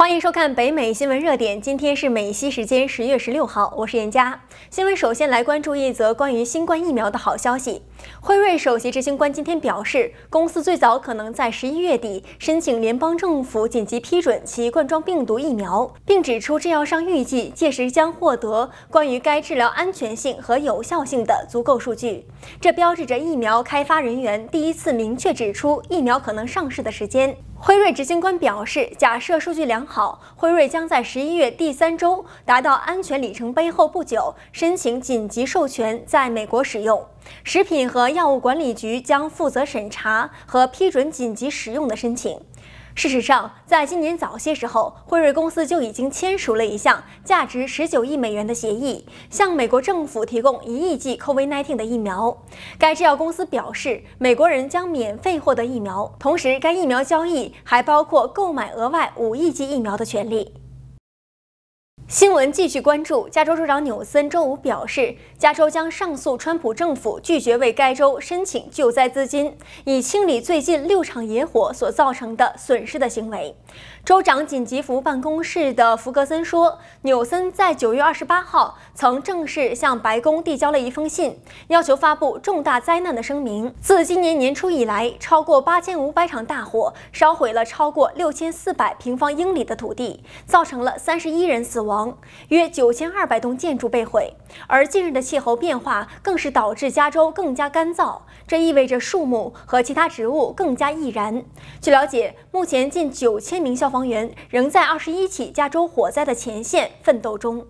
[0.00, 1.60] 欢迎收看北美新闻热点。
[1.60, 4.40] 今天是美西时间十月十六号，我是严佳。
[4.70, 7.82] 新闻首先来关注一则关于新冠疫苗的好消息。
[8.20, 22.26] 辉瑞首席执行官今天表示，公司最早可能在十一月底申请联邦政府紧急批准其冠状病毒疫苗，并指出制药商预计届时将获得关于该治疗安全性和有效性的足够数据。
[22.60, 27.36] 这标志着疫苗开发人员第一次明确指出疫苗可能上市的时间。
[27.62, 37.04] 辉瑞执行官表示，假设数据良好，辉瑞将在十一月第三周达到安全里程碑后不久申请紧急授权在美国使用。
[37.44, 42.40] 食品和药物管理局将负责审查和批准紧急使用的申请。
[42.92, 52.36] 事实上，在今年早些时候，辉瑞公司就已经签署了一项价值十九亿美元的协议，向美国政府提供一亿剂 COVID-19 的疫苗。
[52.78, 60.52] 该制药公司表示，美国人将免费获得疫苗，同时该疫苗交易还包括购买额外五亿剂疫苗的权利。
[62.10, 73.54] 新闻继续关注，加州州长纽森周五表示，加州将上诉川普政府拒绝为该州申请救灾资金，以清理最近六场野火所造成的损失的行为。
[74.04, 81.38] 州长紧急服务办公室的福格森说，纽森在九月二十八号曾正式向白宫递交了一封信，
[81.68, 83.72] 要求发布重大灾难的声明。
[83.80, 91.99] 自今年年初以来，超过八千五百场大火烧毁了超过六千四百平方英里的土地，造成了三十一人死亡。
[92.48, 94.34] 约九千二百栋建筑被毁，
[94.66, 101.44] 而近日的气候变化更是导致加州更加干燥，这意味着树木和其他植物更加易燃。
[101.80, 107.66] 据了解，目前近九千名消防员仍在二十一起加州火灾的前线奋斗中。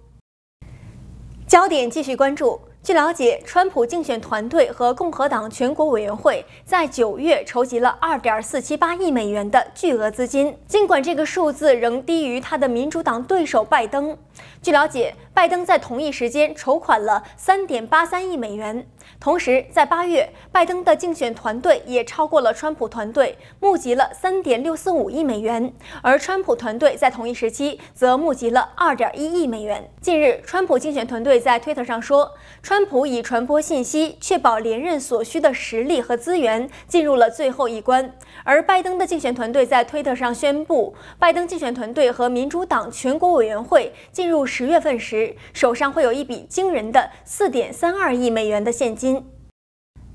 [1.46, 2.60] 焦点继续关注。
[2.82, 14.16] 据了解，川普竞选团队和共和党全国委员会在九月筹集了二点四七八亿美元的巨额资金，尽管这个数字仍低于他的民主党对手拜登。
[14.62, 18.86] 据了解，拜登在同一时间筹款了三点八三亿美元。
[19.18, 29.90] 同时，在八月，拜登的竞选团队也超过了川普团队，募集了三点六四五亿美元，而川普团队在同一时期则募集了二点一亿美元。
[30.00, 38.14] 近日，川普竞选团队在推特上说，川普以传播信息、确保连任所需的实力和资源进入了最后一关，
[38.44, 49.26] 而拜登的竞选团队在推特上宣布，拜登竞选团队和民主党全国委员会进入十月份时，手上会有一笔惊人的四点三二亿美元的现金。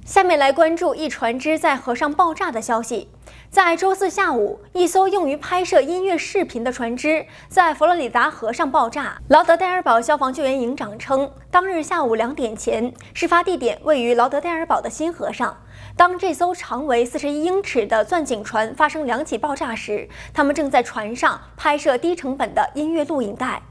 [0.06, 3.10] 下面来关注一船只在河上爆炸的消息。
[3.50, 9.18] 在周四下午，一艘用于拍摄音乐视频的船只在佛罗里达河上爆炸。
[9.30, 15.58] 劳德代尔堡消防救援营长称，当日下午两点前，事发地点位于劳德代尔堡的新河上。
[15.98, 23.62] 当这艘长为四十一英尺的钻井船发生两起爆炸时，他们正在船上拍摄低成本的音乐录影带。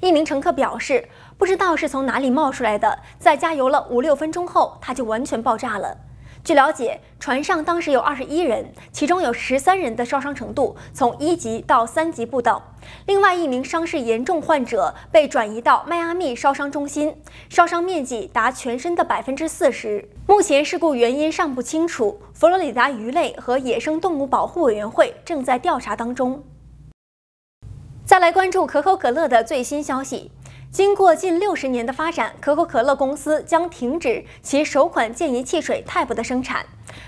[0.00, 5.96] 一名乘客表示，不知道是从哪里冒出来的，在加油了五六分钟后，它就完全爆炸了。
[6.42, 12.60] 据了解，船上当时有二十一人，其中有十三人的烧伤程度从一级到三级不等。
[13.06, 17.16] 另外一名伤势严重患者被转移到迈阿密烧伤中心，
[17.48, 20.06] 烧伤面积达全身的百分之四十。
[20.26, 26.44] 目前事故原因尚不清楚，佛罗里达鱼类和野生动物保护委员会正在调查当中。
[28.06, 30.30] 再来关注可口可乐的最新消息。
[30.70, 36.66] 经过近六十年的发展，可口可乐公司将停止其首款健怡汽水 Type 的生产。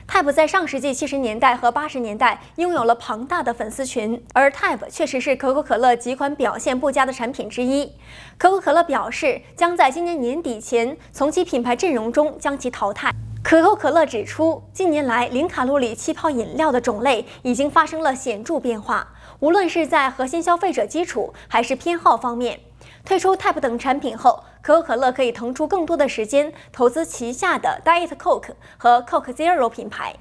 [0.08, 7.92] Type 在上世纪七十年代和八十年代拥有了庞大的粉丝群，而 Type 确实是可口可乐几款表现不佳的产品之一。
[8.38, 13.12] 可口可乐表示，将在今年年底前从其品牌阵容中将其淘汰。
[13.42, 19.06] 可口可乐指出，近年来零卡路里气泡饮料的种类已经发生了显著变化，
[19.40, 22.60] 无论是在核心消费者基础还是偏好方面。
[23.04, 30.16] 推出 Type 等产品后，可口可乐可以腾出更多的时间投资旗下的 Diet Coke 和 Coke Zero 品牌。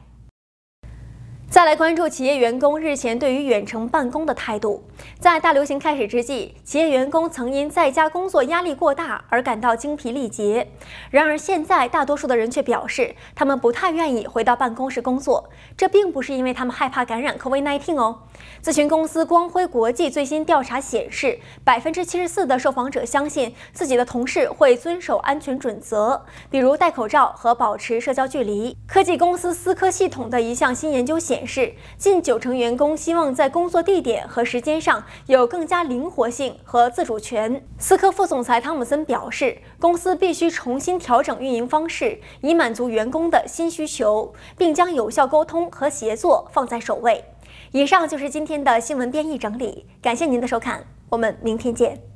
[1.55, 4.83] 再来关注企业员工日前对于远程办公的态度。
[5.21, 10.67] 在大流行开始之际，企业员工曾因在家工作压力过大而感到精疲力竭。
[11.09, 15.49] 然而现在，大多数的人却表示，他们不太愿意回到办公室工作。
[15.77, 18.23] 这并不是因为他们害怕感染 COVID-19 哦。
[18.61, 28.75] 咨询公司光辉国际最新调查显示，百分之七十四的受访者相信自己的同事会遵守安全准则，比如戴口罩和保持社交距离。
[28.85, 37.65] 科技公司思科系统的一项新研究显，是近九成员工希望在工作地点和时间上有更加灵活性和自主权。
[37.77, 47.23] 思科副总裁汤姆森表示，公司必须重新调整运营方式，以满足员工的新需求，并将有效沟通和协作放在首位。
[47.71, 52.14] 以上就是今天的新闻编译整理，感谢您的收看，我们明天见。